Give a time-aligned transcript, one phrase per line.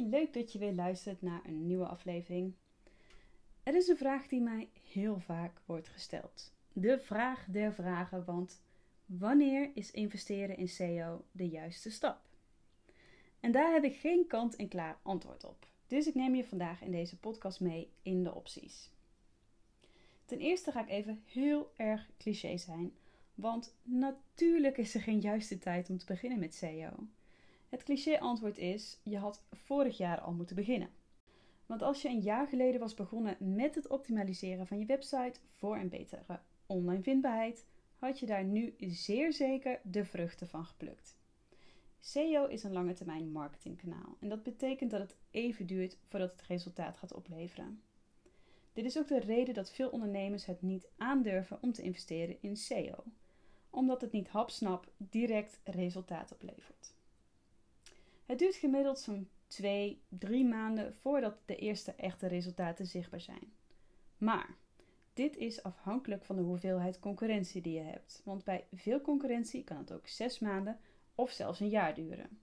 [0.00, 2.54] Leuk dat je weer luistert naar een nieuwe aflevering.
[3.62, 6.52] Er is een vraag die mij heel vaak wordt gesteld.
[6.72, 8.62] De vraag der vragen, want
[9.06, 12.20] wanneer is investeren in SEO de juiste stap?
[13.40, 15.66] En daar heb ik geen kant-en-klaar antwoord op.
[15.86, 18.90] Dus ik neem je vandaag in deze podcast mee in de opties.
[20.24, 22.92] Ten eerste ga ik even heel erg cliché zijn,
[23.34, 26.90] want natuurlijk is er geen juiste tijd om te beginnen met SEO.
[27.68, 30.90] Het cliché antwoord is: je had vorig jaar al moeten beginnen.
[31.66, 35.76] Want als je een jaar geleden was begonnen met het optimaliseren van je website voor
[35.76, 37.66] een betere online vindbaarheid,
[37.98, 41.16] had je daar nu zeer zeker de vruchten van geplukt.
[42.00, 46.42] SEO is een lange termijn marketingkanaal en dat betekent dat het even duurt voordat het
[46.42, 47.82] resultaat gaat opleveren.
[48.72, 52.56] Dit is ook de reden dat veel ondernemers het niet aandurven om te investeren in
[52.56, 53.04] SEO,
[53.70, 56.95] omdat het niet hapsnap direct resultaat oplevert.
[58.26, 63.52] Het duurt gemiddeld zo'n 2, 3 maanden voordat de eerste echte resultaten zichtbaar zijn.
[64.18, 64.56] Maar
[65.14, 69.76] dit is afhankelijk van de hoeveelheid concurrentie die je hebt, want bij veel concurrentie kan
[69.76, 70.78] het ook 6 maanden
[71.14, 72.38] of zelfs een jaar duren.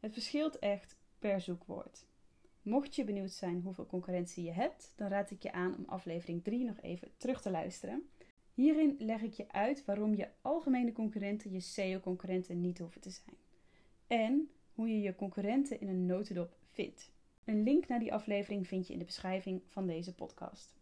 [0.00, 2.06] Het verschilt echt per zoekwoord.
[2.62, 6.44] Mocht je benieuwd zijn hoeveel concurrentie je hebt, dan raad ik je aan om aflevering
[6.44, 8.08] 3 nog even terug te luisteren.
[8.54, 13.36] Hierin leg ik je uit waarom je algemene concurrenten je SEO-concurrenten niet hoeven te zijn.
[14.06, 17.10] En hoe je je concurrenten in een notendop vindt.
[17.44, 20.74] Een link naar die aflevering vind je in de beschrijving van deze podcast.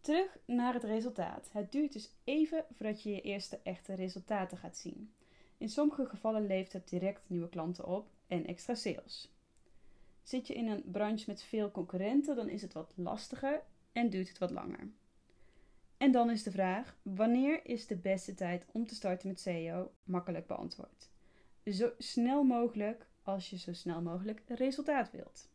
[0.00, 1.48] Terug naar het resultaat.
[1.52, 5.12] Het duurt dus even voordat je je eerste echte resultaten gaat zien.
[5.58, 9.32] In sommige gevallen levert het direct nieuwe klanten op en extra sales.
[10.22, 14.28] Zit je in een branche met veel concurrenten, dan is het wat lastiger en duurt
[14.28, 14.90] het wat langer.
[15.96, 19.92] En dan is de vraag: wanneer is de beste tijd om te starten met SEO?
[20.04, 21.12] Makkelijk beantwoord
[21.64, 25.48] zo snel mogelijk als je zo snel mogelijk resultaat wilt.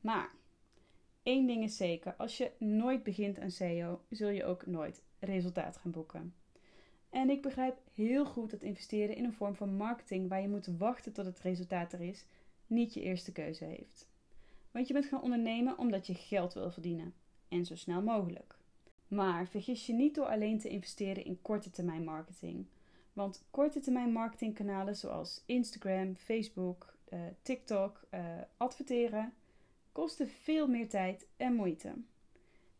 [0.00, 0.30] Maar
[1.22, 5.76] één ding is zeker: als je nooit begint aan SEO, zul je ook nooit resultaat
[5.76, 6.34] gaan boeken.
[7.10, 10.66] En ik begrijp heel goed dat investeren in een vorm van marketing waar je moet
[10.78, 12.24] wachten tot het resultaat er is,
[12.66, 14.08] niet je eerste keuze heeft.
[14.70, 17.14] Want je bent gaan ondernemen omdat je geld wil verdienen
[17.48, 18.58] en zo snel mogelijk.
[19.08, 22.66] Maar vergis je niet door alleen te investeren in korte termijn marketing.
[23.18, 28.20] Want korte termijn marketingkanalen zoals Instagram, Facebook, uh, TikTok, uh,
[28.56, 29.32] adverteren
[29.92, 31.94] kosten veel meer tijd en moeite.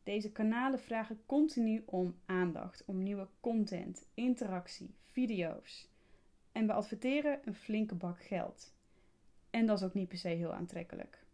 [0.03, 5.89] Deze kanalen vragen continu om aandacht, om nieuwe content, interactie, video's.
[6.53, 8.75] En we adverteren een flinke bak geld.
[9.51, 11.25] En dat is ook niet per se heel aantrekkelijk.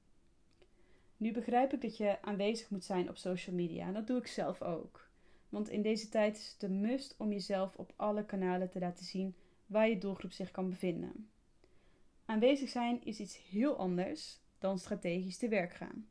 [1.16, 3.86] Nu begrijp ik dat je aanwezig moet zijn op social media.
[3.86, 5.08] En dat doe ik zelf ook.
[5.54, 9.04] Want in deze tijd is het een must om jezelf op alle kanalen te laten
[9.04, 9.34] zien
[9.66, 11.30] waar je doelgroep zich kan bevinden.
[12.24, 16.08] Aanwezig zijn is iets heel anders dan strategisch te werk gaan.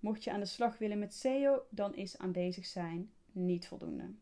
[0.00, 4.14] Mocht je aan de slag willen met SEO, dan is aanwezig zijn niet voldoende.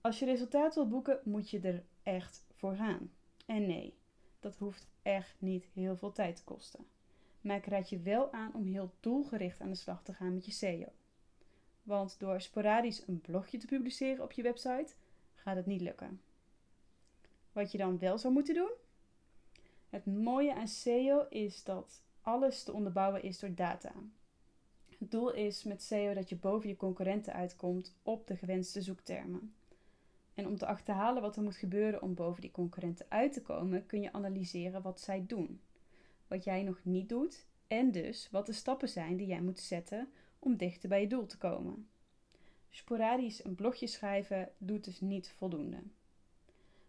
[0.00, 3.12] Als je resultaat wilt boeken, moet je er echt voor gaan.
[3.46, 3.94] En nee,
[4.40, 6.86] dat hoeft echt niet heel veel tijd te kosten.
[7.40, 10.46] Maar ik raad je wel aan om heel doelgericht aan de slag te gaan met
[10.46, 10.92] je SEO.
[11.84, 14.94] Want door sporadisch een blogje te publiceren op je website
[15.34, 16.20] gaat het niet lukken.
[17.52, 18.70] Wat je dan wel zou moeten doen?
[19.88, 23.92] Het mooie aan SEO is dat alles te onderbouwen is door data.
[24.98, 29.54] Het doel is met SEO dat je boven je concurrenten uitkomt op de gewenste zoektermen.
[30.34, 33.86] En om te achterhalen wat er moet gebeuren om boven die concurrenten uit te komen,
[33.86, 35.60] kun je analyseren wat zij doen.
[36.26, 40.08] Wat jij nog niet doet en dus wat de stappen zijn die jij moet zetten
[40.44, 41.88] om dichter bij je doel te komen.
[42.70, 45.82] Sporadisch een blogje schrijven doet dus niet voldoende.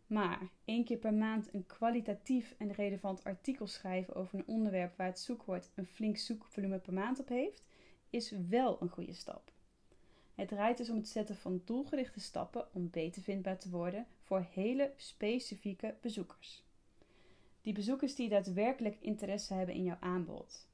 [0.07, 5.07] Maar één keer per maand een kwalitatief en relevant artikel schrijven over een onderwerp waar
[5.07, 7.63] het zoekwoord een flink zoekvolume per maand op heeft,
[8.09, 9.51] is wel een goede stap.
[10.35, 14.47] Het draait dus om het zetten van doelgerichte stappen om beter vindbaar te worden voor
[14.51, 16.63] hele specifieke bezoekers.
[17.61, 20.67] Die bezoekers die daadwerkelijk interesse hebben in jouw aanbod.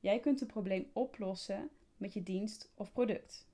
[0.00, 1.70] Jij kunt een probleem oplossen
[2.00, 3.46] met je dienst of product.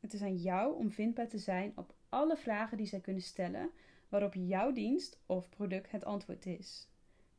[0.00, 3.70] Het is aan jou om vindbaar te zijn op alle vragen die zij kunnen stellen
[4.08, 6.88] waarop jouw dienst of product het antwoord is.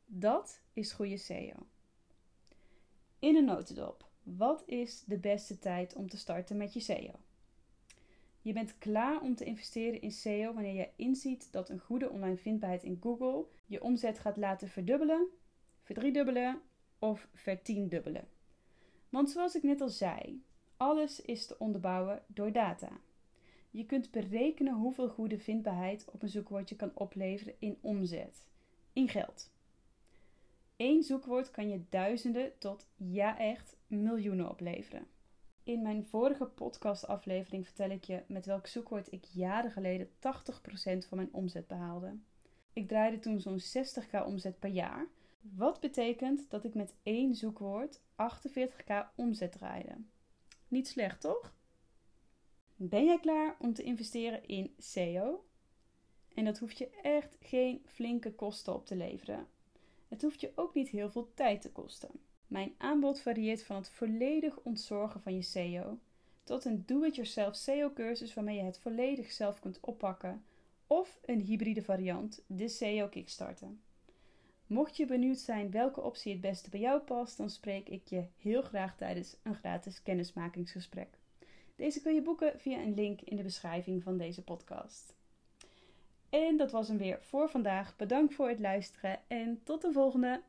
[0.06, 1.66] Dat is goede SEO.
[3.18, 4.10] In een notendop.
[4.22, 7.14] Wat is de beste tijd om te starten met je SEO?
[8.40, 12.36] Je bent klaar om te investeren in SEO wanneer je inziet dat een goede online
[12.36, 15.28] vindbaarheid in Google je omzet gaat laten verdubbelen,
[15.82, 16.60] verdriedubbelen
[16.98, 18.28] of vertiendubbelen.
[19.08, 20.42] Want zoals ik net al zei,
[20.82, 22.88] alles is te onderbouwen door data.
[23.70, 28.44] Je kunt berekenen hoeveel goede vindbaarheid op een zoekwoordje kan opleveren in omzet,
[28.92, 29.50] in geld.
[30.76, 35.06] Eén zoekwoord kan je duizenden tot ja echt miljoenen opleveren.
[35.62, 40.10] In mijn vorige podcastaflevering vertel ik je met welk zoekwoord ik jaren geleden 80%
[41.08, 42.16] van mijn omzet behaalde.
[42.72, 45.06] Ik draaide toen zo'n 60k omzet per jaar,
[45.40, 49.96] wat betekent dat ik met één zoekwoord 48k omzet draaide.
[50.72, 51.54] Niet slecht, toch?
[52.76, 55.44] Ben jij klaar om te investeren in SEO?
[56.34, 59.46] En dat hoeft je echt geen flinke kosten op te leveren.
[60.08, 62.10] Het hoeft je ook niet heel veel tijd te kosten.
[62.46, 65.98] Mijn aanbod varieert van het volledig ontzorgen van je SEO
[66.44, 70.44] tot een do-it-yourself SEO-cursus waarmee je het volledig zelf kunt oppakken,
[70.86, 73.68] of een hybride variant, de SEO Kickstarter.
[74.72, 78.24] Mocht je benieuwd zijn welke optie het beste bij jou past, dan spreek ik je
[78.36, 81.08] heel graag tijdens een gratis kennismakingsgesprek.
[81.76, 85.14] Deze kun je boeken via een link in de beschrijving van deze podcast.
[86.30, 87.96] En dat was hem weer voor vandaag.
[87.96, 90.42] Bedankt voor het luisteren en tot de volgende!